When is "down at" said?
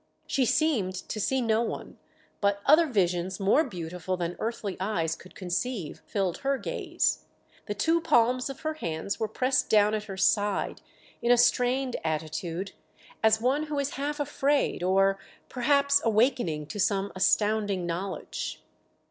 9.69-10.05